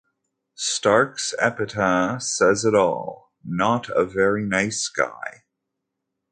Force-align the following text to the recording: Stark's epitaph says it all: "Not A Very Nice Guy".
Stark's 0.55 1.35
epitaph 1.37 2.23
says 2.23 2.65
it 2.65 2.73
all: 2.73 3.31
"Not 3.45 3.87
A 3.89 4.03
Very 4.03 4.43
Nice 4.43 4.87
Guy". 4.89 5.43